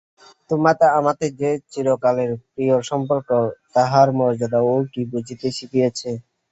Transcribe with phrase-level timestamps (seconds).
[0.49, 3.29] তোমাতে আমাতে যে চিরকালের প্রিয়সম্পর্ক
[3.75, 6.09] তাহার মর্যাদা ও কি বুঝিতে শিখিয়াছে।